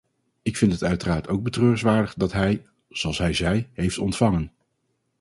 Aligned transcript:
Ik 0.41 0.57
vind 0.57 0.71
het 0.71 0.83
uiteraard 0.83 1.27
ook 1.27 1.43
betreurenswaardig 1.43 2.13
dat 2.13 2.31
hij, 2.31 2.65
zoals 2.89 3.17
hij 3.17 3.33
zei, 3.33 3.67
heeft 3.73 3.97
ontvangen. 3.97 4.51